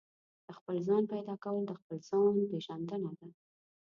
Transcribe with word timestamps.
د 0.45 0.47
خپل 0.57 0.75
ځان 0.87 1.03
پيدا 1.13 1.35
کول 1.43 1.63
د 1.67 1.71
خپل 1.79 1.97
ځان 2.09 2.35
پېژندنه 2.51 3.11
ده. 3.19 3.27